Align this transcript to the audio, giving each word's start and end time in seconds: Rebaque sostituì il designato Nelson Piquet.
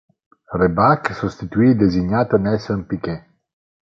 Rebaque 0.55 1.13
sostituì 1.13 1.67
il 1.69 1.77
designato 1.77 2.35
Nelson 2.37 2.87
Piquet. 2.87 3.23